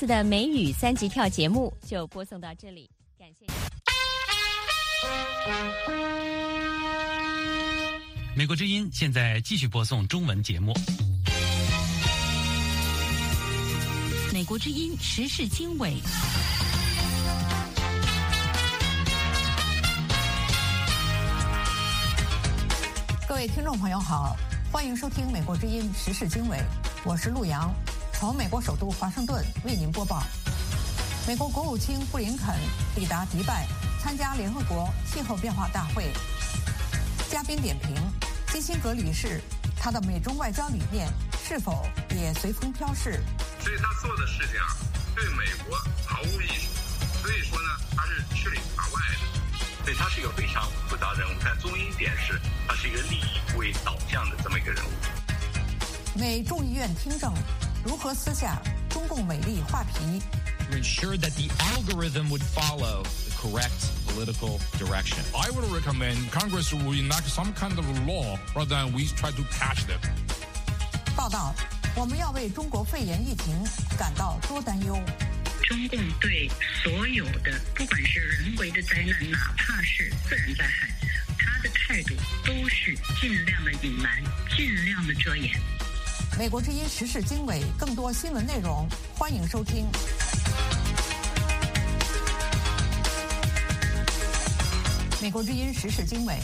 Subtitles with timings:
[0.00, 3.44] 次的美语三级跳节目就播送到这里，感谢。
[8.34, 10.72] 美国之音现在继续播送中文节目。
[14.32, 15.92] 美国之音时事经纬。
[23.28, 24.34] 各位听众朋友好，
[24.72, 26.56] 欢迎收听《美国之音时事经纬》，
[27.04, 27.70] 我是陆洋，
[28.20, 30.22] 从美国首都华盛顿为您播报。
[31.26, 32.54] 美国国务卿布林肯
[32.94, 33.66] 抵达迪拜，
[33.98, 36.12] 参加联合国气候变化大会。
[37.30, 37.96] 嘉宾点评：
[38.52, 39.40] 基辛格理事，
[39.74, 41.08] 他的美中外交理念
[41.48, 43.24] 是否也随风飘逝？
[43.58, 44.76] 所以他做的事情啊，
[45.16, 47.22] 对美国毫无益处。
[47.22, 49.82] 所以说呢，他是吃里扒外的。
[49.82, 54.90] 所以他是一个非常复杂的人物，但中心点是，他是一个利益为导向的这么一个人物。
[56.14, 57.32] 美众议院听证
[57.84, 60.20] 如何撕下中共美丽画皮
[60.70, 65.18] ？To ensure that the algorithm would follow the correct political direction.
[65.32, 69.42] I would recommend Congress will enact some kind of law rather than we try to
[69.50, 69.98] catch them.
[71.16, 71.54] 报道：
[71.96, 73.54] 我们要为中国肺炎疫情
[73.98, 74.94] 感到多担忧。
[75.62, 76.50] 中共对
[76.82, 80.90] 所有的，不管是人为的灾难，哪怕是自然灾害，
[81.38, 84.22] 他的态度都是尽量的隐瞒，
[84.56, 85.58] 尽量的遮掩。
[86.40, 89.86] 美国之音时事经纬，更多新闻内容，欢迎收听。
[95.20, 96.34] 美国之音时事经纬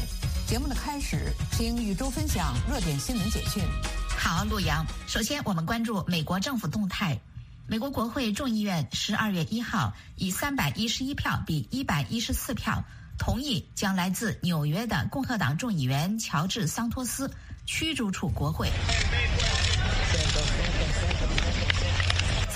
[0.47, 3.63] 节目的开始，请宇宙分享热点新闻简讯。
[4.07, 4.85] 好，陆阳。
[5.07, 7.19] 首先，我们关注美国政府动态。
[7.67, 12.85] 美国国会众议院十二月一号以三百一十一票比一百一十四票
[13.17, 17.31] 同意将来自纽约的共和党众议员乔治·桑托斯
[17.65, 18.71] 驱逐出国会。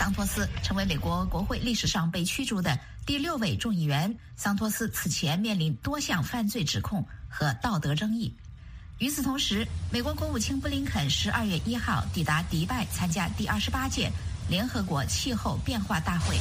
[0.01, 4.17] 桑托斯成为美国国会历史上被驱逐的第六位众议员。
[4.35, 8.35] 桑托斯此前面临多项犯罪指控和道德争议。
[8.97, 14.11] 与此同时，美国国务卿布林肯十二月一号抵达迪拜参加第二十八届。
[14.49, 16.37] 联合国气候变化大会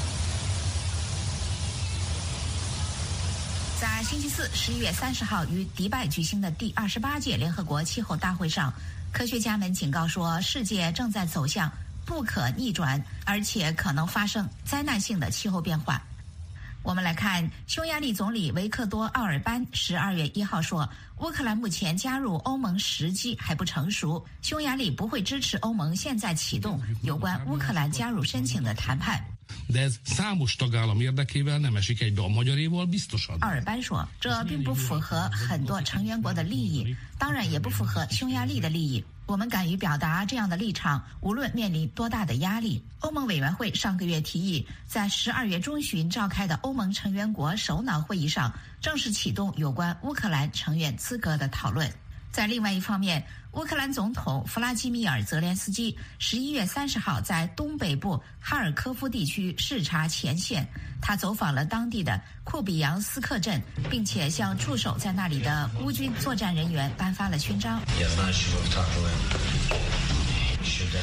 [3.80, 8.74] 在星期四十一月三十号于迪拜举行的第二十八届联合国气候大会上，
[9.12, 11.70] 科学家们警告说，世界正在走向
[12.10, 16.02] 不可逆转，而且可能发生灾难性的气候变化。
[16.82, 20.90] 我们来看，匈牙利总理维克多·奥尔班十二月一号说，
[21.20, 29.24] 乌克兰目前加入欧盟时机还不成熟，匈牙利不会支持欧盟现在启动有关乌克兰加入申请的谈判。
[33.42, 39.04] 奥尔班说，这并不符合很多成员国的利益，当然也不符合匈牙利的利益。
[39.26, 42.84] 我们敢于表达这样的立场，无论面临多大的压力。
[43.02, 48.52] 欧盟委员会上个月提议，在十二月中旬召开的欧盟成员国首脑会议上，
[48.82, 51.88] 正式启动有关乌克兰成员资格的讨论。
[52.32, 60.66] 在另外一方面，乌克兰总统弗拉基米尔·泽连斯基十一月三十号在东北部哈尔科夫地区视察前线，
[61.02, 63.60] 他走访了当地的库比扬斯克镇，
[63.90, 67.82] 并且向驻守在那里的乌军作战人员颁发了勋章。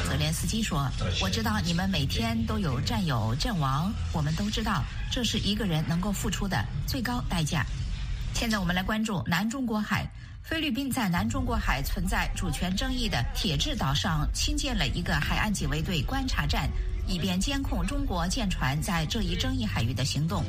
[0.08, 0.88] 泽连斯基说
[1.20, 7.66] ：“我知道你们每天都有战友阵亡，我们都知道这是一个人能够付出的最高代价。”
[8.32, 10.08] 现在我们来关注南中国海。
[10.46, 16.70] 菲律宾在南中国海存在主权争议的铁质岛上新建了一个海岸警卫队观察站，
[17.04, 20.44] 以便监控中国舰船在这一争议海域的行动。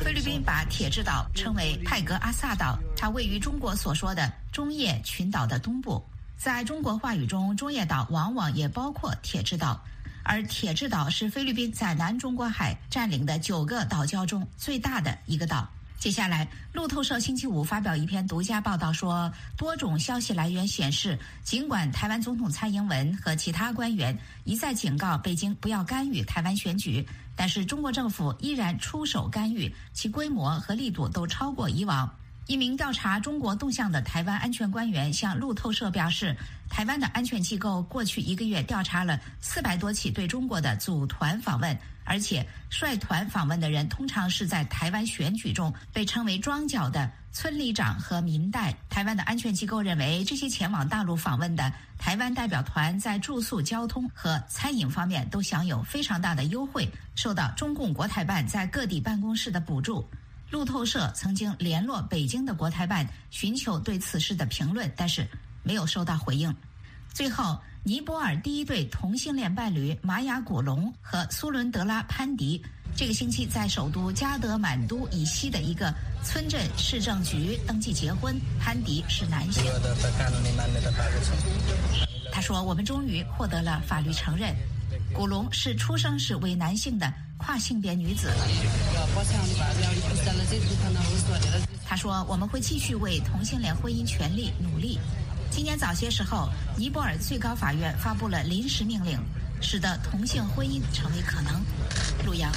[0.00, 6.04] 菲律宾把铁质岛称为泰格阿萨岛，它位于中国所说的中叶群岛的东部。
[6.36, 9.80] 在中国话语中，中叶岛往往也包括铁质岛，
[10.24, 15.68] 而铁质岛是菲律宾在南中国海占领的九个岛礁中最大的一个岛。
[15.98, 32.08] 接下来，路透社星期五发表一篇独家报道说，多种消息来源显示，尽管台湾总统蔡英文和其他官员一再警告北京不要干预台湾选举，但是中国政府依然出手干预，其规模和力度都超过以往。
[32.48, 36.34] 一名调查中国动向的台湾安全官员向路透社表示，
[36.70, 48.74] 台湾的安全机构过去一个月调查了四百多起对中国的组团访问，而且率团访问的人通常是在台湾选举中被称为“庄脚”的村里长和民代。
[48.88, 60.08] 台湾的安全机构认为，这些前往大陆访问的台湾代表团在住宿、交通和餐饮方面都享有非常大的优惠，受到中共国台办在各地办公室的补助。
[60.50, 65.26] 路透社曾经联络北京的国台办，寻求对此事的评论，但是
[65.62, 66.54] 没有收到回应。
[67.12, 67.58] 最后。
[67.84, 72.62] 尼泊尔第一对同性恋伴侣玛雅古龙和苏伦德拉潘迪，
[72.94, 75.90] 这个星期在首都加德满都以西的一个
[76.22, 78.38] 村镇市政局登记结婚。
[78.60, 79.64] 潘迪是男性。
[82.30, 84.54] 他说：“我们终于获得了法律承认。”
[85.14, 88.30] 古龙是出生时为男性的跨性别女子。
[91.86, 94.98] 他说：“我们会继续为同性恋婚姻权利努力。”
[95.50, 99.18] 今年早些时候，尼泊尔最高法院发布了临时命令，
[99.62, 101.62] 使得同性婚姻成为可能。
[102.26, 102.52] 陆阳，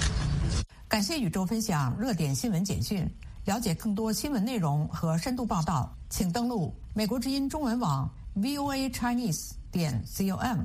[0.89, 3.09] 感谢宇宙分享热点新闻简讯。
[3.45, 10.59] 了解更多新闻内容和深度报道，请登录美国之音中文网 voa chinese 点 com。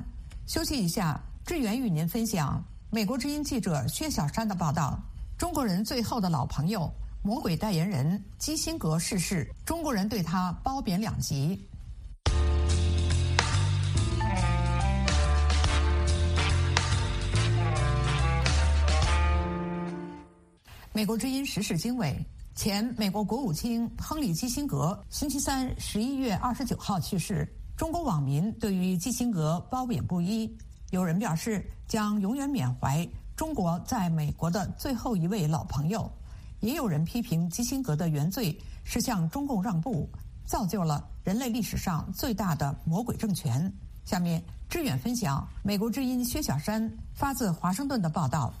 [0.45, 2.63] 休息一下，志远与您分享
[2.97, 4.99] 美国之音记者薛小山的报道：
[5.37, 6.91] 中国人最后的老朋友、
[7.21, 11.63] 魔鬼代言人基辛格逝世，中国人对他褒贬两极。
[20.91, 22.19] 美国之音时事经纬，
[22.55, 27.47] 前美国国务卿亨利·基辛格星期三十一月二十九号去世。
[27.77, 30.51] 中国网民对于基辛格褒贬不一，
[30.91, 36.09] 有人表示将永远缅怀中国在美国的最后一位老朋友，
[36.61, 40.09] 也有人批评基辛格的原罪是向中共让步，
[40.45, 43.71] 造就了人类历史上最大的魔鬼政权。
[44.05, 48.53] 下面志远分享美国之音薛小山发自华盛顿的报道。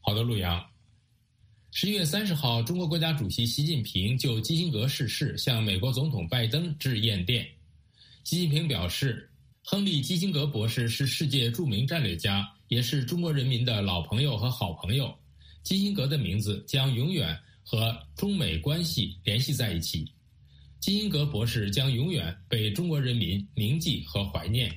[0.00, 0.60] 好的，陆阳。
[1.70, 7.46] 十一月三十号，中国国家主席习近平就基辛格逝世向美国总统拜登致唁电。
[8.24, 9.30] 习近平表示，
[9.70, 15.14] 亨利·基辛格博士是世界著名战略家，也是中国人民的老朋友和好朋友。
[15.62, 20.10] 基辛格的名字将永远和中美关系联系在一起。
[20.80, 24.74] 基辛格博士将永远被中国人民铭记和怀念。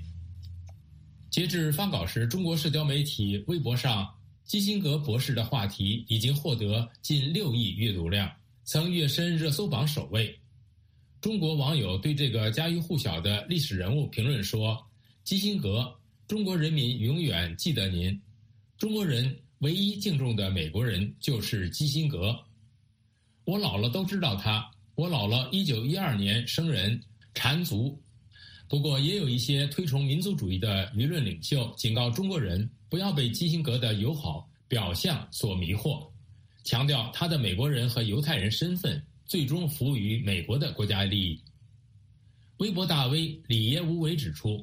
[1.30, 4.14] 截至发稿时，中国社交媒体微博上。
[4.44, 8.30] 基辛格博士的话题已经获得近六亿阅读量，
[8.66, 10.38] 曾跃升热搜榜首位。
[11.22, 14.84] 中国网友对这个家喻户晓的历史人物评论说
[15.24, 15.96] ：“基辛格，
[16.28, 18.20] 中国人民永远记得您。
[18.76, 22.36] 中国人唯一敬重的美国人就是基辛格。
[23.46, 24.68] 我姥姥都知道他。
[24.96, 27.00] 我姥姥一九一二年生人，
[27.36, 28.02] 缠足。
[28.68, 36.10] 不过，也有一些推崇民族主义的舆论领袖警告中国人。”不要被基辛格的友好表象所迷惑，
[36.66, 39.02] 强调他的美国人和犹太人身份
[39.32, 41.42] 最终服务于美国的国家利益。
[42.58, 44.62] 微博大 V 李爷无为指出，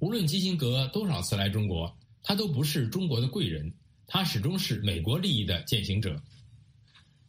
[0.00, 1.90] 无论基辛格多少次来中国，
[2.22, 3.72] 他都不是中国的贵人，
[4.06, 6.22] 他始终是美国利益的践行者。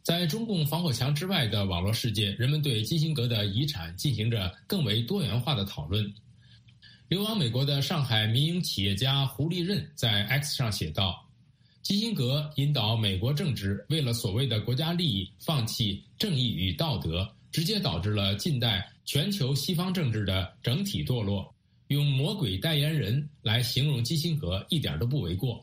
[0.02, 6.14] 在中共防火墙之外的网络世界，人们对基辛格的遗产进行着更为多元化的讨论。
[7.08, 11.26] 流亡美国的上海民营企业家胡立任在 X 上写道
[11.82, 21.52] ：“基辛格引导美国政治为了所谓的国家利益放弃正义与道德，直接导致了近代全球西方政治的整体堕落。
[21.88, 25.60] 用‘魔鬼代言人’来形容基辛格一点都不为过。”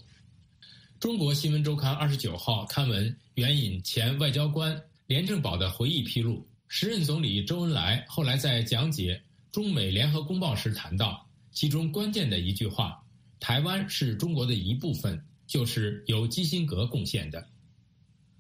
[1.00, 9.20] 中国新闻周刊二十九号刊文援引前外交官廉政宝的回忆披露，时任总理周恩来后来在讲解
[9.54, 11.26] 中美联合公报时谈到。
[11.54, 13.02] 其中关键的一句话
[13.40, 15.20] ：“台湾是中国的一部分”，
[15.50, 17.44] 就是由基辛格贡献的。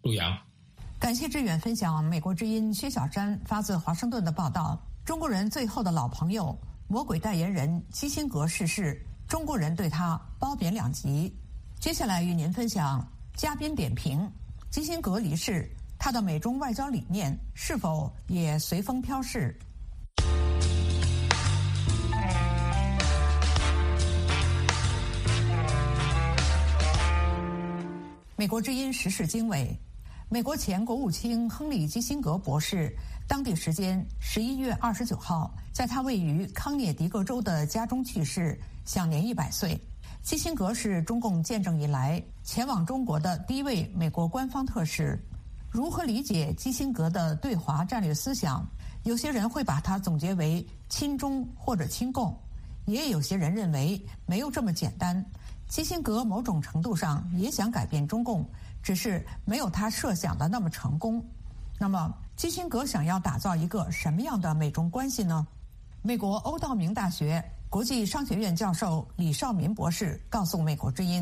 [0.03, 0.38] 陆阳，
[1.00, 4.79] 感谢志远分享美国之音薛小山发自华盛顿的报道。
[5.03, 6.55] 中国人最后的老朋友、
[6.88, 11.36] 魔鬼代言人基辛格逝世，中国人对他褒贬两极。
[11.79, 13.03] 接下来与您分享
[13.36, 14.31] 嘉宾点评：
[14.69, 15.67] 基辛格离世，
[15.98, 19.57] 他的美中外交理念是否也随风飘逝？
[28.39, 29.77] 美国之音时事经纬，
[30.29, 32.89] 美国前国务卿亨利·基辛格博士，
[33.27, 39.77] 当地时间十一月二十九号，在他位于康涅狄格州的家中去世，享年一百岁。
[40.24, 45.22] 基辛格是中共建政以来前往中国的第一位美国官方特使。
[45.69, 48.65] 如何理解基辛格的对华战略思想？
[49.03, 52.34] 有些人会把它总结为亲中或者亲共，
[52.86, 55.25] 也有些人认为没有这么简单。
[55.69, 58.43] 基辛格某种程度上也想改变中共，
[58.81, 61.23] 只是没有他设想的那么成功。
[61.77, 65.45] 那么，基辛格想要打造一个什么样的美中关系呢？
[66.01, 71.21] 美国欧道明大学国际商学院教授李少民博士告诉《美国之音》：“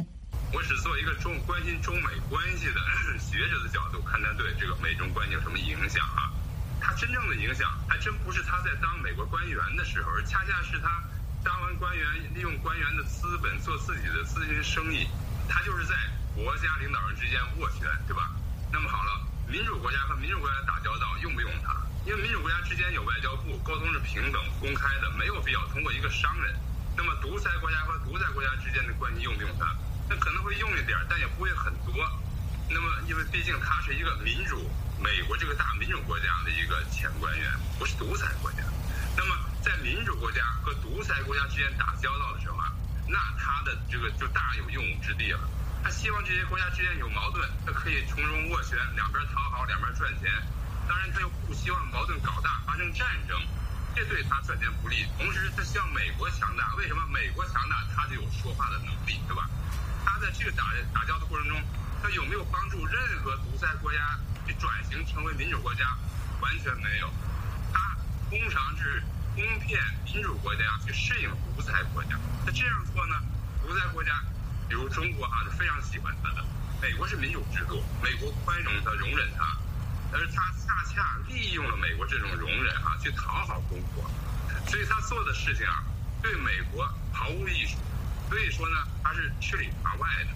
[0.55, 2.79] 我只做一个中关心中美关系的
[3.19, 6.31] 学者的角度看他对这个美中关系有什么影响啊？
[6.79, 11.03] 他真正的影响还真不是他在当美国官员的时候，而恰恰是他。”
[11.43, 15.07] 当完官员，利用官员的资本做自己的资金生意，
[15.47, 15.95] 他就是在
[16.35, 18.31] 国家领导人之间斡旋，对吧？
[18.71, 21.75] 那么好了，民主国家和民主国家打交道用不用他？
[22.05, 26.55] 因为民主国家之间有外交部，沟通是平等公开的，没有必要通过一个商人。
[26.95, 29.75] 那么独裁国家和独裁国家之间的关系用不用他？
[30.09, 31.93] 那可能会用一点，但也不会很多。
[32.69, 38.59] 那么，因为毕竟他是一个民主，美国这个大民主国家的一个前官员，不是独裁国家。
[39.15, 39.35] 那么，
[39.67, 42.71] 在民主国家和独裁国家之间打交道的时候啊，
[43.05, 45.41] 那他的这个就大有用武之地了。
[45.83, 50.31] 他希望这些国家之间有矛盾，他可以从中斡旋，两边讨好，两边赚钱。
[50.87, 53.37] 当然，他又不希望矛盾搞大，发生战争，
[53.93, 55.05] 这对他赚钱不利。
[55.17, 56.73] 同时，他希望美国强大。
[56.75, 59.49] 为什么美国强大，他就有说话的能力，对吧？
[60.05, 61.61] 他在这个打打交的过程中，
[62.01, 65.91] 他有没有帮助任何独裁国家去转型成为民主国家？
[66.39, 67.11] 完全没有。
[67.73, 67.97] 他
[68.29, 69.03] 通常是
[69.37, 72.17] 哄骗民主国家去适应独裁国家。
[72.43, 73.21] 那这样做呢，
[73.61, 74.11] 独裁国家，
[74.67, 76.43] 比如中国啊，是非常喜欢他的。
[76.81, 79.55] 美国是民主制度，美国宽容他，容忍他。
[80.11, 84.09] 而他恰恰利用了美国这种容忍啊，去讨好中国，
[84.65, 85.83] 所以他做的事情啊，
[86.23, 87.77] 对美国毫无益处。
[88.29, 90.29] 所以说呢，他是吃里扒外的。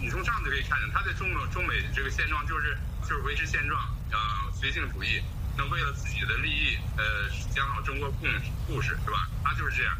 [0.00, 3.82] 你从上就可以看见，他对中国中美这个现状就是就是维持现状
[4.12, 5.20] 啊，随性主义。
[5.56, 8.26] 那为了自己的利益，呃，讲好中国故
[8.66, 9.28] 故事是吧？
[9.44, 9.96] 他就是这样。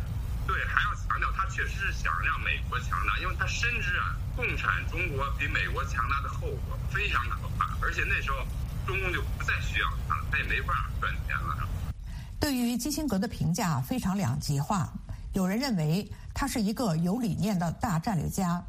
[0.47, 8.47] 对，还要强调，他确实是想让美国强大，因为他深知啊，共产中国比美国强大的后果非常可怕，而且那时候。
[8.87, 11.69] 中共就不再需要他了，他也没法赚钱了。
[12.40, 14.90] 对于基辛格的评价非常两极化，
[15.33, 18.61] 有人认为他是一个有理念的大战略家，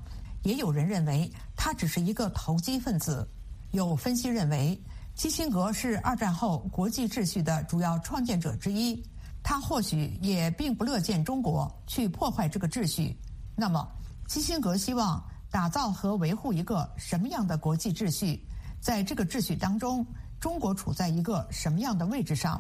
[0.44, 3.28] 也有人认为他只是一个投机分子。
[3.72, 4.80] 有分析认为，
[5.22, 9.00] 基辛格是二战后国际秩序的主要创建者之一，
[9.44, 13.16] 他或许也并不乐见中国去破坏这个秩序。
[13.56, 13.88] 那么，
[14.28, 18.44] 基辛格希望打造和维护一个什么样的国际秩序？
[18.80, 20.04] 在这个秩序当中，
[20.40, 22.60] 中国处在一个什么样的位置上？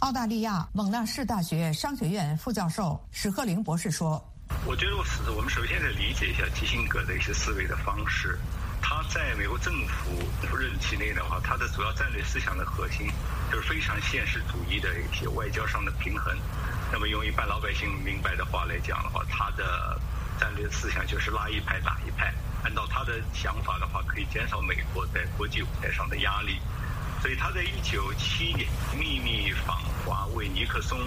[0.00, 4.22] 澳大利亚蒙纳士大学商学院副教授史赫林博士说
[4.68, 8.38] ：“我觉得，我们首先得理解一下基辛格的一些思维的方式。
[9.08, 13.10] 在美国政府任期内的话，他的主要战略思想的核心
[13.50, 16.36] 就是非常现实主义的一些外交上的平衡。
[16.92, 20.00] 那么用一般老百姓明白的话来讲的话，他的
[20.38, 22.32] 战略思想就是拉一派打一派。”
[22.64, 26.58] 按照他的想法的话，可以减少美国在国际舞台上的压力，
[27.20, 28.66] 所以他在一九七年
[28.98, 30.98] 秘密访华为尼克松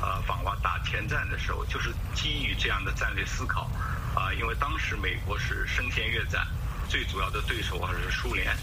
[0.00, 3.70] 呃访华打前站的时候，就是基于这样的战略思考
[4.14, 6.46] 啊，因为当时美国是深陷越战，
[6.92, 8.54] 最主要的对手还是苏联，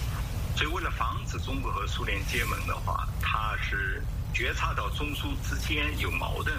[0.55, 4.03] 所以为了防止中国和苏联结盟的话，他是
[4.35, 6.55] 觉察到中苏之间有矛盾，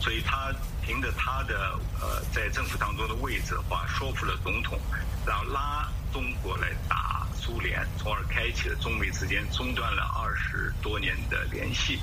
[0.00, 0.50] 所以他
[0.80, 4.80] 凭着他的呃在政府当中的位置的话，说服了总统。
[5.26, 12.00] 然后拉中国来打苏联，从而开启了中美之间中断了二十多年的联系。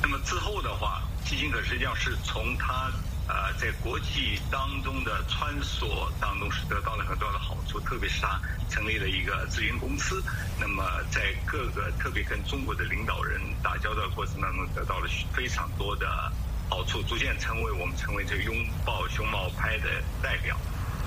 [0.00, 2.88] 那么之后的话，基辛格实际上是从他
[3.26, 10.22] 呃在国际当中的穿梭当中是得到了很多的好处，特别是他成立了一个咨询公司。
[10.60, 16.32] 那么在各个特别跟中国的领导人打交道过程当中，得到了非常多的
[16.68, 18.54] 好处，逐渐成为我们成为这个拥
[18.84, 19.88] 抱熊猫派的
[20.22, 20.56] 代表。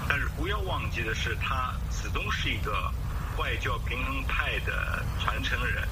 [0.10, 2.92] 但是不要忘记的是，他始终是一个
[3.38, 5.88] 外交平衡派的传承人。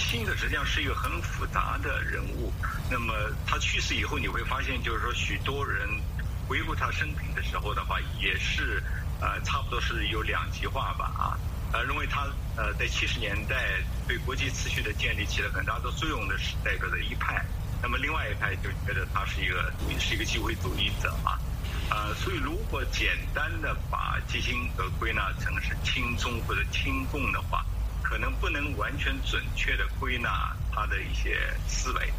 [0.00, 2.52] 新的实际上是一个很复杂的人物。
[2.90, 3.14] 那么
[3.46, 5.88] 他去世以后，你会发现，就是说许多人
[6.48, 8.82] 回顾他生平的时候的话，也是
[9.20, 11.38] 呃差不多是有两极化吧啊，
[11.72, 12.26] 呃认为他
[12.56, 17.44] 呃在七十年代对国际秩序的建立起了很大的作用的是代表的一派。
[17.82, 21.38] 那么另外一派就觉得他是一个是一个机会主义者啊。
[21.90, 27.64] 呃，所以如果简单的把基辛格归纳成是亲中或者亲共的话，
[28.10, 31.38] 可能不能完全准确的归纳他的一些
[31.68, 32.12] 思维，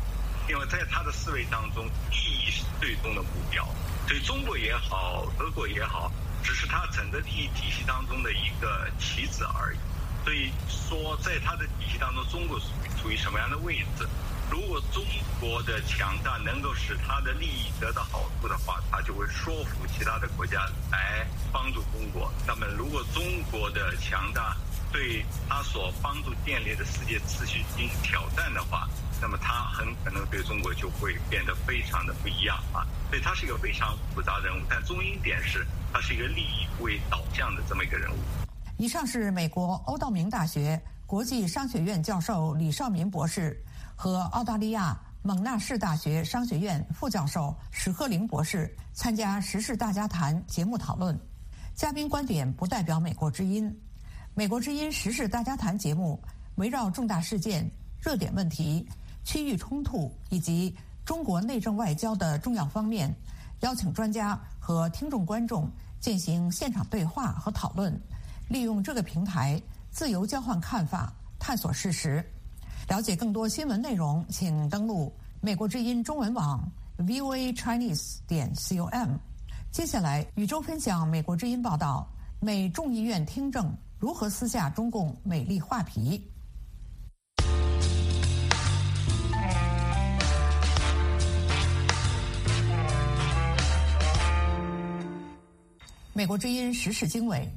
[0.48, 3.68] 因为在他的思维当中，利益是最终的目标，
[4.08, 6.10] 对中国也好，俄国也好，
[6.42, 9.78] 只是他整个利益体系当中的一个棋子而已。
[10.24, 14.08] 所以说，在他的体系当中，中国属于处于什么样的位置？
[14.50, 15.04] 如果中
[15.42, 22.32] 国的强大能够使他的利益得到好处的话，他就会说服其他的国家来帮助中国。
[22.48, 24.56] 那么，如果中国的强大
[24.92, 28.88] 对他所帮助建立的世界秩序进行挑战的话，
[29.22, 32.86] 那么他很可能对中国就会变得非常的不一样啊。
[33.10, 34.66] 所以，他是一个非常复杂人物。
[34.70, 38.16] 但中心点是，他是一个利益为导向的这么一个人物。
[38.78, 43.64] 以上是美国欧道明大学国际商学院教授李少民博士。
[43.96, 51.16] 和澳大利亚蒙纳士大学商学院副教授史鹤林博士参加《时事大家谈》节目讨论。
[51.76, 53.72] 嘉宾观点不代表美国之音。
[54.34, 56.18] 美国之音《时事大家谈》节目
[56.56, 57.70] 围绕重大事件、
[58.02, 58.88] 热点问题、
[59.26, 60.74] 区域冲突以及
[61.04, 63.14] 中国内政外交的重要方面，
[63.60, 65.70] 邀请专家和听众观众
[66.00, 67.94] 进行现场对话和讨论，
[68.48, 69.62] 利用这个平台
[69.92, 72.26] 自由交换看法，探索事实。
[72.88, 76.66] 了解更多新闻内容，请登录美国之音中文网
[77.00, 79.10] voa chinese 点 com。
[79.72, 82.08] 接下来，宇宙分享美国之音报道：
[82.40, 83.70] 美众议院听证
[84.02, 86.28] 如何撕下中共美丽画皮。
[96.14, 97.48] 美国之音时事经纬，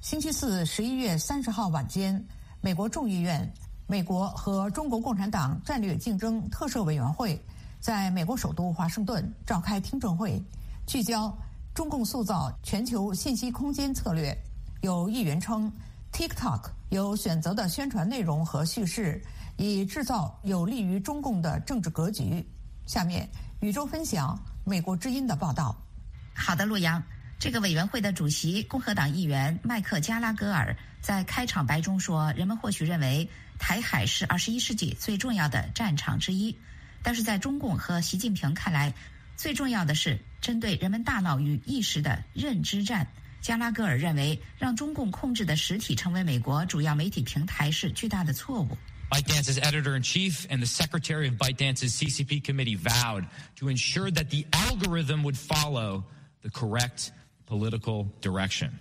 [0.00, 2.24] 星期四十一月三十号晚间，
[2.60, 3.52] 美国众议院。
[3.88, 7.42] 美国和中国共产党战略竞争特设委员会
[7.80, 10.40] 在美国首都华盛顿召开听证会，
[10.86, 11.36] 聚焦
[11.74, 14.32] 中共塑造全球信息空间策略。
[14.82, 15.72] 有议员称
[16.18, 19.22] ，TikTok 有选择的宣传内容和叙事，
[19.56, 22.44] 以制造有利于中共的政治格局。
[22.86, 23.28] 下面，
[23.60, 25.80] 宇宙分享美国之音的报道。
[26.34, 27.00] 好的，陆阳。
[27.38, 36.58] 这个委员会的主席共和党议员麦克加拉格尔在开场白中说：“人们或许认为台海是二十一世纪最重要的战场之一，
[37.00, 38.92] 但是在中共和习近平看来，
[39.36, 43.06] 最重要的是针对人们大脑与意识的认知战。”
[43.41, 48.77] 加拉格尔认为，让中共控制的实体成为美国主要媒体平台是巨大的错误。
[49.09, 53.25] ByteDance's editor-in-chief and the secretary of ByteDance's CCP committee vowed
[53.57, 56.03] to ensure that the algorithm would follow
[56.41, 57.11] the correct
[57.45, 58.71] political direction.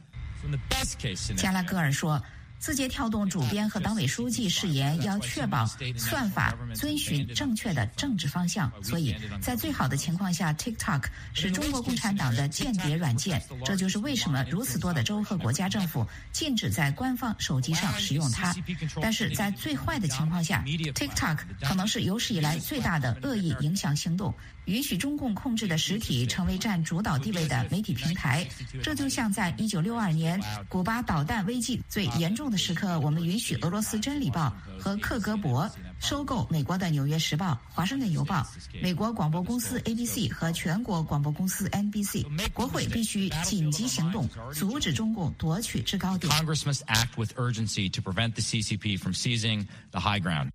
[1.37, 2.23] 加拉格尔说。
[2.60, 13.42] 字节跳动主编和党委书记誓言要确保算法遵循正确的政治方向，所以在最好的情况下，TikTok 是中国共产党的间谍软件。
[13.64, 18.56] 这就是为什么如此多的州和国家政府禁止在官方手机上使用它。
[19.00, 24.34] 但是在最坏的情况下，TikTok 可能是有史以来最大的恶意影响行动，
[24.66, 28.48] 允许中共控制的实体成为占主导地位的媒体平台。
[28.82, 32.47] 这就像在一九六二年古巴导弹危机最严重。
[32.50, 38.36] 的时刻，我们允许俄罗斯《真理报》和克格勃收购美国的《纽约时报》、《华盛顿邮报》、
[38.82, 42.26] 美国广播公司 ABC 和全国广播公司 NBC。
[42.54, 46.32] 国会必须紧急行动，阻止中共夺取制高点。
[46.32, 50.50] Congress must act with urgency to prevent the CCP from seizing the high ground.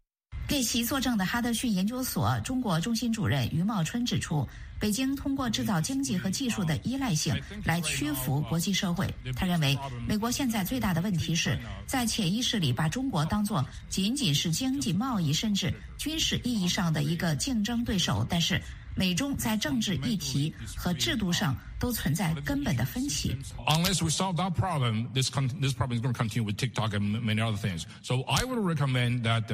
[0.48, 4.48] 给其作证的哈德逊研究所中国中心主任于茂春指出。
[4.80, 9.08] 北京通过制造经济和技术的依赖性来屈服国际社会。
[9.36, 9.78] 他认为，
[10.08, 18.26] 美国现在最大的问题是在潜意识里把中国当作仅仅是经济贸易甚至军事意义上的一个竞争对手。
[18.28, 18.60] 但是，
[18.96, 23.36] 美中在政治议题和制度上都存在根本的分歧。
[23.68, 27.40] Unless we solve that problem, this this problem is going to continue with TikTok and many
[27.40, 27.84] other things.
[28.02, 29.44] So I would recommend that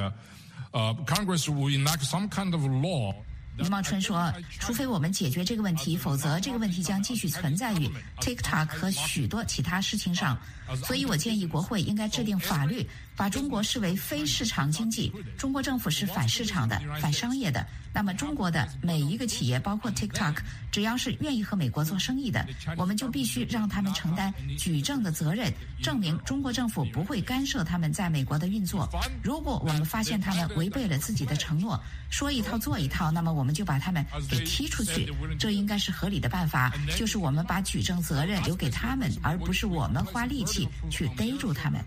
[0.72, 3.14] Congress will enact some kind of law.
[3.58, 10.38] 余茂春说：“除非我们解决这个问题，否则这个问题将继续存在于 TikTok 和许多其他事情上。
[10.76, 15.12] 所以我建议国会应该制定法律，把中国视为非市场经济。
[15.36, 17.66] 中国政府是反市场的、反商业的。
[17.92, 20.36] 那么中国的每一个企业，包括 TikTok，
[20.70, 25.52] 只要是愿意和美国做生意的，我们就必须让他们承担举证的责任，
[25.82, 28.88] 证明中国政府不会干涉他们在美国的运作。
[29.22, 31.78] 如果我们发现他们违背了自己的承诺，
[32.08, 36.72] 说一套做一套，那么我们。”就把他们给踢出去，这应该是合理的办法。
[36.96, 40.57] 就是我们把举证责任留给他们，而不是我们花力气
[40.90, 41.84] 去逮住他们。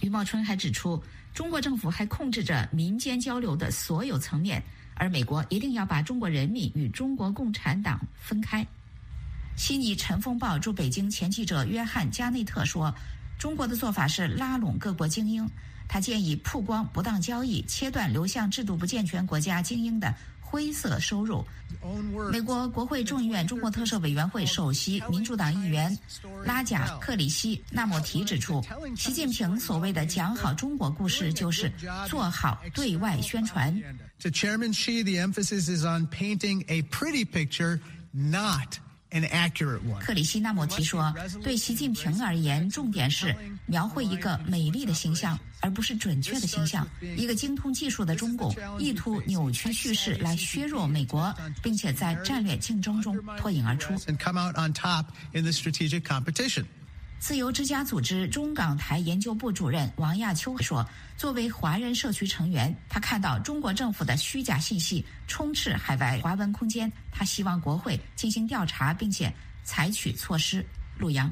[0.00, 1.02] 余茂春还指出，
[1.34, 4.62] 中国政府还控制着民间交流的所有层面，
[4.94, 8.66] 而美国一定要把中国人民与中国共产党分开。
[9.56, 12.94] 悉尼晨风报驻北京前记者约翰加内特说
[13.38, 15.46] ：“中国的做法是拉拢各国精英。”
[15.86, 20.14] 他建议曝光不当交易，切断流向制度不健全国家精英的
[20.50, 21.44] 灰色收入。
[22.32, 25.96] 美国国会众议院中国特色委员会首席民主党议员
[26.44, 28.60] 拉贾克里希纳莫提指出，
[28.96, 31.72] 习近平所谓的讲好中国故事，就是
[32.08, 33.72] 做好对外宣传。
[34.22, 37.80] To Chairman Xi, the emphasis is on painting a pretty picture,
[38.12, 38.80] not.
[40.00, 43.34] 克里希纳莫提说：“对习近平而言，重点是
[43.66, 46.86] 描绘一个美丽的形象，而不是准确的形象。
[47.16, 53.94] 一个精通技术的中共意图扭曲叙事来削弱美国，并且在战略竞争中脱颖而出。”
[57.20, 60.84] 自由之家组织中港台研究部主任王亚秋说
[61.18, 69.30] ：“作为华人社区成员，他看到中国政府的虚假信息充斥海外华文空间，他希望国会进行调查，并且
[69.62, 70.64] 采取措施。”
[70.98, 71.30] 陆阳，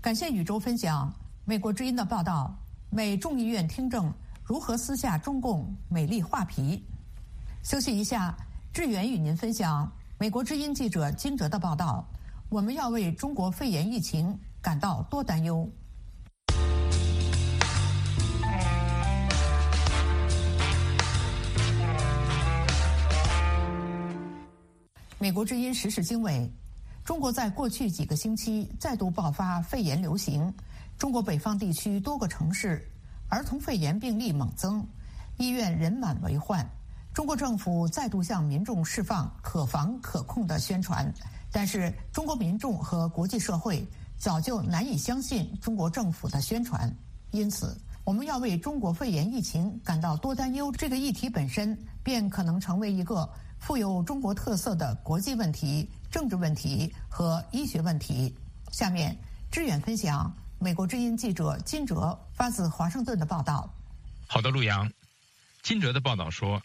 [0.00, 1.10] 感谢宇宙分享
[1.44, 2.52] 美国之音的报道。
[2.90, 4.12] 美众议院听证
[4.42, 6.84] 如何撕下中共美丽画皮？
[7.62, 8.36] 休息一下，
[8.72, 12.04] 志远与您分享美国之音记者金哲的报道。
[12.48, 14.36] 我们要为中国肺炎疫情。
[14.62, 15.70] 感到多担忧。
[25.18, 26.50] 美国之音时事经纬：
[27.04, 30.52] 中国在过去几个星期再度爆发肺炎流行，
[30.96, 32.82] 中国北方地区多个城市
[33.28, 34.86] 儿童肺炎病例猛增，
[35.36, 36.66] 医院人满为患。
[37.12, 41.12] 中国政府再度向民众释放可防可控的宣传，
[41.52, 43.86] 但是中国民众和国际社会。
[44.20, 46.94] 早就难以相信中国政府的宣传，
[47.30, 50.70] 因此我们要为中国肺炎疫情感到多担忧。
[50.72, 53.26] 这个议题本身便可能成为一个
[53.58, 58.36] 富有中国特色的国际问题、政治问题和医学问题。
[58.70, 59.16] 下面，
[59.50, 63.72] 志远分享美国之音记者金哲发自华盛顿的报道。
[64.26, 64.92] 好的，陆阳，
[65.62, 66.62] 金哲的报道说，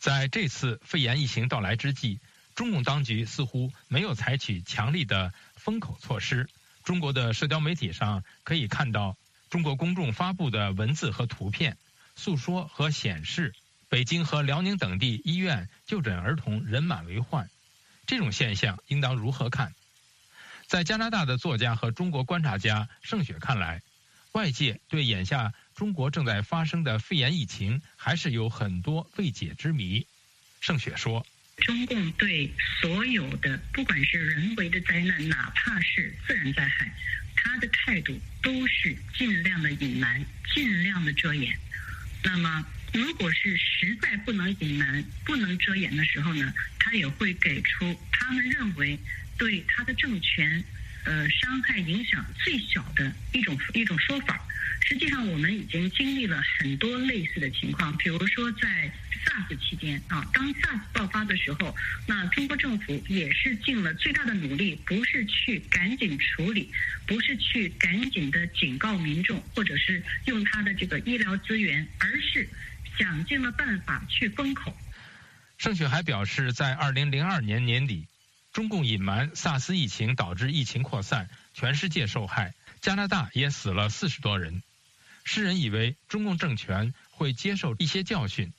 [0.00, 2.18] 在这次肺炎疫情到来之际，
[2.56, 6.48] 中共当局似乎没有采取强力的封口措施。
[6.84, 9.16] 中国的社交媒体上可以看到，
[9.48, 11.78] 中国公众发布的文字和图片，
[12.14, 13.54] 诉说和显示
[13.88, 17.48] 北京和辽宁等地医院就诊儿童人满为患，
[18.06, 19.74] 这种现象应当如何看？
[20.66, 23.80] 在加拿大的作家和中国观察家盛雪看来，
[24.32, 30.06] 外界对眼下中国正在发生的肺炎疫情还是有很多未解之谜。
[30.60, 31.24] 盛雪说。
[31.64, 36.94] 中共对所有的不管是人为的灾难，哪怕是自然灾害，
[37.34, 40.22] 他的态度都是尽量的隐瞒，
[40.54, 41.58] 尽量的遮掩。
[42.22, 48.98] 那么，如果是实在不能隐瞒、不能遮掩的时候呢，他也会给出他们认为
[49.38, 50.62] 对他的政权，
[51.04, 54.40] 呃，伤害影响最小的一种一种说法。
[54.86, 58.92] 实际上，我们已经经历了很多类似的情况，比如说在
[59.24, 61.74] SARS 期间啊，当 SARS 爆发的时候，
[62.06, 66.70] 那中国政府也是尽了最大的努力，不是去赶紧处理，
[67.06, 72.46] 不是去赶紧的警告民众，或者是用他的这个医疗资源，而是
[72.98, 74.76] 想尽了办法去封口。
[75.56, 78.06] 盛雪还表示，在2002年年底，
[78.54, 84.62] 中共隐瞒 SARS 疫情导致疫情扩散，全世界受害，加拿大也死了四十多人。
[85.24, 88.52] 世人以为中共政权会接受一些教训，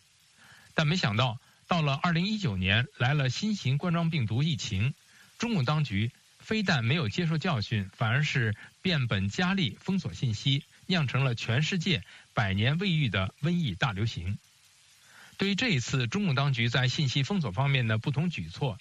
[0.74, 4.94] 但没想到到了二零一九年来了新型冠状病毒疫情，
[5.40, 12.04] 中共当局非但没有接受教训，反而是变本加厉封锁信息，酿成了全世界
[12.34, 14.38] 百年未遇的瘟疫大流行。
[15.38, 18.78] 对于这一次中共当局在信息封锁方面的不同举措。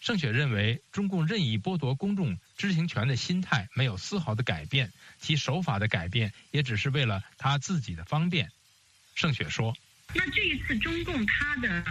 [0.00, 8.50] 盛雪认为，中共任意剥夺公众知情权的心态没有丝毫的改变，其手法的改变也只是为了他自己的方便。
[9.16, 9.76] 盛雪说
[10.14, 11.84] ：“那这一次中共他的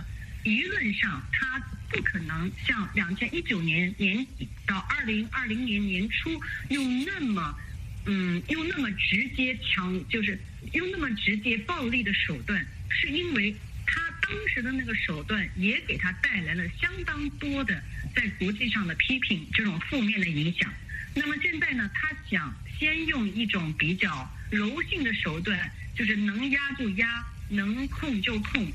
[0.43, 7.59] 舆论上，他不可能像两千一九年年底到二零二零年年初用那么，
[8.05, 10.39] 嗯，用那么直接强，就是
[10.71, 13.53] 用那么直接暴力的手段，是因为。”
[13.89, 17.81] 他当时的那个手段也给他带来了相当多的
[18.17, 20.73] 在国际上的批评，这种负面的影响。
[21.13, 28.73] 那么现在呢，他想先用一种比较柔性的手段，就是能压就压，能控就控。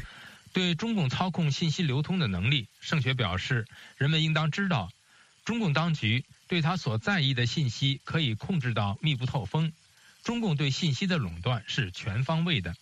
[0.53, 4.93] 对中共操控信息流通的能力，盛雪表示，人们应当知道，
[5.45, 9.73] 中共当局对他所在意的信息可以控制到密不透风。
[10.23, 12.77] 中共对信息的垄断是全方位的。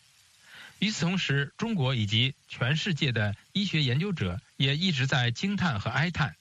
[0.79, 6.37] 与此同时，中国以及全世界的医学研究者也一直在惊叹和哀叹。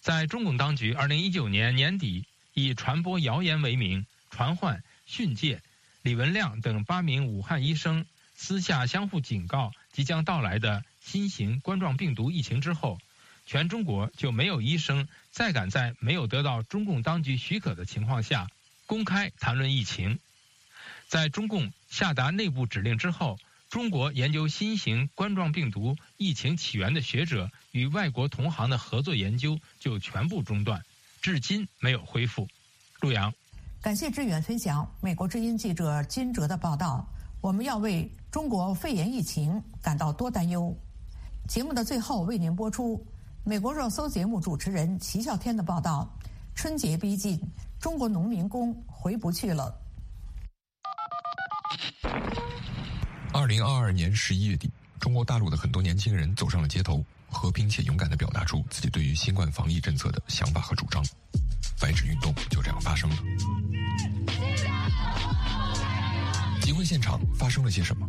[0.00, 5.62] 在中共当局2019年年底以传播谣言为名传唤、训诫
[6.02, 12.98] 李文亮等八名武汉医生，私下相互警告即将到来的新型冠状病毒疫情之后，
[13.44, 18.48] 全中国就没有医生再敢在没有得到中共当局许可的情况下
[18.86, 20.18] 公开谈论疫情。
[21.08, 23.38] 在中共下达内部指令之后。
[23.70, 30.84] 中国研究新型冠状病毒疫情起源的学者与外国同行的合作研究就全部中断，
[31.22, 32.48] 至今没有恢复。
[33.00, 33.32] 陆阳，
[33.80, 37.06] 感谢志远分享美国之音记者金哲的报道。
[37.40, 40.76] 我们要为中国肺炎疫情感到多担忧。
[41.48, 43.00] 节目的最后为您播出
[43.44, 46.12] 美国热搜节目主持人齐笑天的报道：
[46.56, 47.40] 春节逼近，
[47.78, 48.74] 中国农民工。
[48.86, 49.74] 回不去了。
[53.40, 61.02] 二零二二年十一月底，中国大陆的很多年轻人走上了街头，和平且勇敢地表达出自己对于新冠防疫政策的想法和主张。
[61.80, 63.16] 白纸运动就这样发生了。
[66.60, 68.06] 集会现场发生了些什么？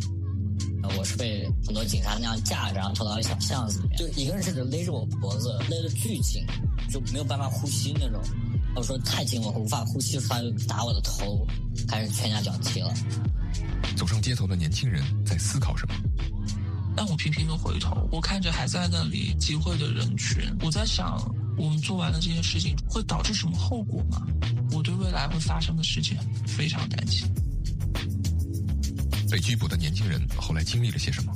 [0.98, 6.46] 我是被很多警察那样架着，然后拖到一小巷子里面，就一个人甚至勒着我脖子，勒得巨紧，
[6.90, 8.22] 就没有办法呼吸那种。
[8.76, 11.48] 我说太紧，我无法呼吸，他就打我的头，
[11.88, 12.94] 开始拳打脚踢了。
[14.22, 15.96] 街头的年轻人在思考什么？
[16.96, 21.20] 但我频频的回头，我看着还在那里集会的人群，我在想，
[21.58, 24.22] 我们做完了这件事情会导致什么后果吗？
[24.72, 27.28] 我对未来会发生的事情非常担心。
[29.30, 31.34] 被拘捕的年轻人后来经历了些什么？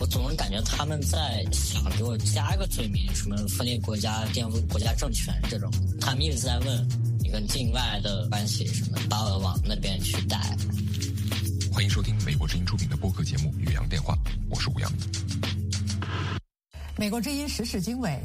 [0.00, 5.70] 我总是感觉他们在想给我加一个罪名，什么分裂国家、颠覆国家政权这种。
[6.00, 6.88] 他们一直在问
[7.20, 10.56] 你跟境外的关系什么，把我往那边去带。
[11.78, 14.12] 欢迎收听美国之音出品的播客节目《岳阳电话》，
[14.50, 14.90] 我是吴阳。
[16.96, 18.20] 美国之音时事经纬，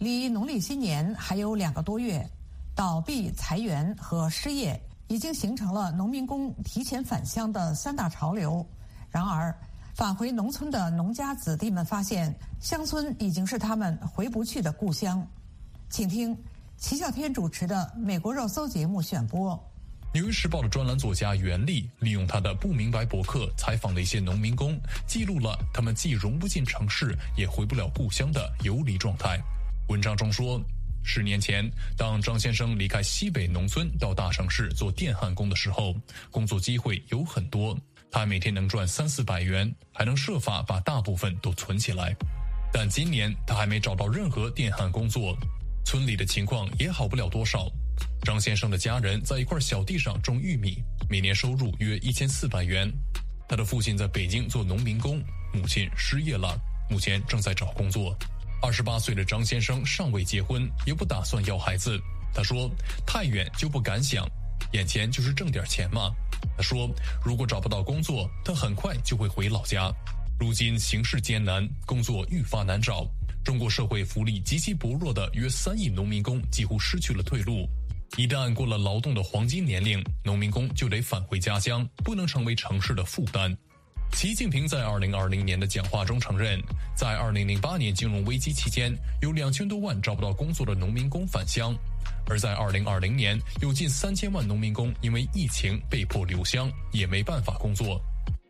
[0.00, 2.28] 离农历新年还有两个多月，
[2.74, 8.66] 倒闭、裁员和失业已经形成了农民工提前返乡的三大潮流。
[9.08, 9.56] 然而，
[9.94, 15.24] 返回农村的农家子弟们发现，乡村已经是他们回不去的故乡。
[15.88, 16.36] 请听
[16.76, 19.54] 齐笑天主持的《美国热搜》节目选播。
[20.12, 29.38] 《纽约时报》的专栏作家袁立利用他的不明白博客采访了一些农民工，记录了他们既融不进城市，也回不了故乡的游离状态。
[29.88, 30.58] 文章中说，
[31.04, 35.94] 十年前，当张先生离开西北农村到大城市做电焊工的时候，
[36.30, 37.78] 工作机会有很多，
[38.10, 42.16] 他每天能赚三四百元，还能设法把大部分都存起来。
[42.72, 45.36] 但今年他还没找到任何电焊工作，
[45.84, 47.70] 村里的情况也好不了多少。
[48.22, 52.92] 张先生的家人在一块小地上种玉米，每年收入约一千四百元。
[53.48, 58.16] 他的父亲在北京做农民工，母亲失业了，目前正在找工作。
[58.60, 62.00] 二十八岁的张先生尚未结婚，也不打算要孩子。
[62.34, 62.68] 他说
[63.06, 64.28] ：“太远就不敢想，
[64.72, 66.10] 眼前就是挣点钱嘛。”
[66.56, 66.90] 他说
[67.24, 69.92] ：“如果找不到工作，他很快就会回老家。
[70.38, 73.06] 如今形势艰难，工作愈发难找。
[73.44, 77.68] 中国社会福利极其薄弱的约三亿农民工几乎失去了退路。
[78.16, 83.54] 一旦过了劳动的黄金年龄，农民工就得返回家乡，不能成为城市的负担。”
[84.14, 86.62] 习近平在二零二零年的讲话中承认，
[86.94, 91.74] 在二零零八年金融危机期间，有两千多万找不到工作的农民工返乡；
[92.28, 98.00] 而在二零二零年，有近三千万农民工因为疫情被迫留乡，也没办法工作。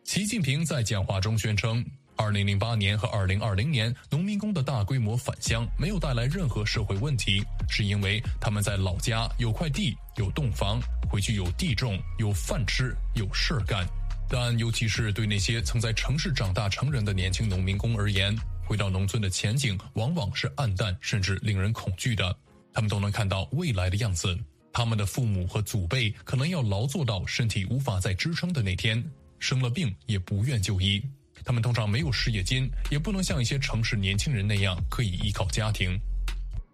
[0.04, 1.84] 习近平在讲话中宣称，
[2.16, 13.86] 二零零八年和二零二零年农民工的大规模返乡没有带来任何社会问题，是因为他们在老家有块地、有栋房，回去有地种、有饭吃、有事儿干。
[14.28, 22.36] 但尤其是对那些曾在城市长大成人的年轻农民工而言，回到农村的前景往往是暗淡甚至令人恐惧的。
[22.72, 24.36] 他们都能看到未来的样子，
[24.72, 29.02] 他们的父母和祖辈可能要劳作到身体无法再支撑的那天，
[29.38, 31.00] 生了病也不愿就医。
[31.44, 35.98] 他们通常没有失业金，也不能像一些城市年轻人那样可以依靠家庭。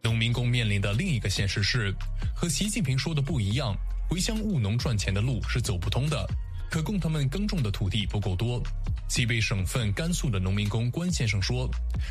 [0.02, 1.94] 农民工面临的另一个现实是，
[2.34, 3.76] 和习近平说的不一样，
[4.08, 6.28] 回乡务农赚钱的路是走不通的。
[6.70, 8.62] 可供他们耕种的土地不够多。
[9.06, 11.68] 西北省份甘肃的农民工关先生说：“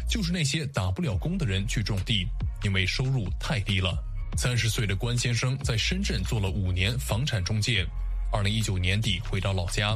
[0.08, 2.28] 就是那些打不了工的人去种地，
[2.64, 3.98] 因为收入太低了。”
[4.38, 7.84] 三十岁的关先生在深圳做了五年房产中介，
[8.32, 9.96] 二零一九年底回到老家，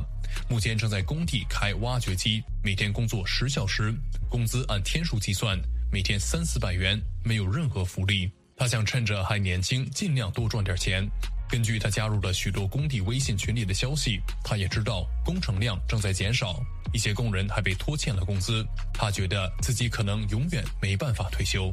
[0.50, 3.94] 目前正在工地开挖掘机，每天工作十小时，
[4.30, 5.58] 工资按天数计算，
[5.92, 8.30] 每天三四百元，没有任何福利。
[8.58, 11.08] 他想趁着还年轻，尽量多赚点钱。
[11.48, 18.66] 根据他加入了许多工地微信群里的消息，他也知道工程量正在减少，一些工人还被拖欠了工资。
[18.94, 21.72] 他觉得自己可能永远没办法退休。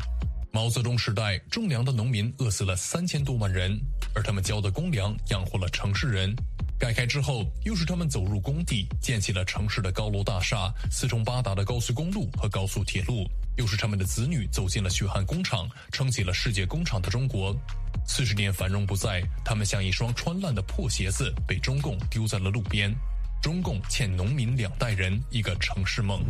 [0.52, 3.80] 毛泽东时代，种粮的农民饿死了三千多万人，
[4.14, 6.36] 而他们交的公粮养活了城市人。
[6.82, 13.24] 改开之后，又是他们走入工地，建起了城市的高楼大厦、四通八达的高速公路和高速铁路。
[13.56, 17.54] 又是他们的子女走进了血汗工厂，撑起了世界工厂的中国。
[18.04, 22.92] 四十年繁荣不再，他们像一双穿烂的破鞋子，被中共丢在了路边。
[23.40, 26.20] 中共欠农民两代人一个城市梦。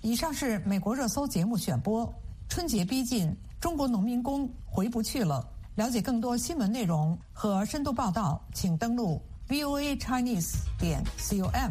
[0.00, 2.10] 以上是美国热搜节目选播。
[2.48, 5.46] 春节逼近，中国农民工回不去了。
[5.76, 11.68] 了解更多新闻内容和深度报道，请登录 voa chinese 点 com。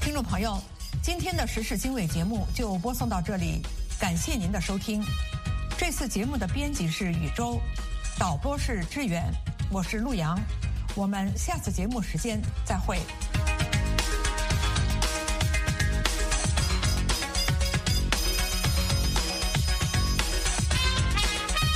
[0.00, 0.56] 听众朋友，
[1.02, 3.62] 今天的时事经纬节目就播送到这里。
[3.98, 5.02] 感谢您的收听。
[5.76, 7.60] 这次节目的编辑是宇宙，
[8.16, 9.24] 导播是志远，
[9.72, 10.38] 我是陆阳。
[10.94, 13.00] 我们下次节目时间再会。